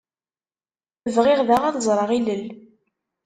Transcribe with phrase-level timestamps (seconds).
[1.15, 2.43] Bɣiɣ daɣ ad ẓreɣ ilel.